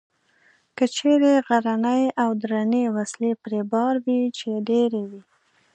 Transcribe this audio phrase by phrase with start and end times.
[0.77, 5.21] کچرې غرنۍ او درنې وسلې پرې بار وې، چې ډېرې وې.